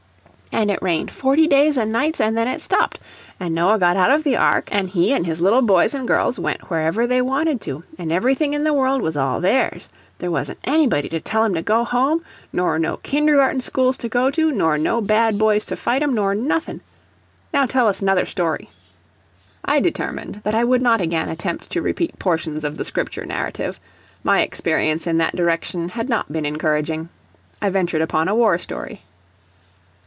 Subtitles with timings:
[0.53, 2.99] An' it rained forty days an' nights, an' then it stopped,
[3.39, 6.37] an' Noah got out of the ark, an' he and his little boys an' girls
[6.37, 9.87] went wherever they wanted to, and everything in the world was all theirs;
[10.19, 14.29] there wasn't anybody to tell 'em to go home, nor no Kindergarten schools to go
[14.29, 16.81] to, nor no bad boys to fight 'em, nor nothin'.
[17.53, 18.69] Now tell us 'nother story."
[19.63, 23.79] I determined that I would not again attempt to repeat portions of the Scripture narrative
[24.21, 27.07] my experience in that direction had not been encouraging.
[27.61, 29.01] I ventured upon a war story.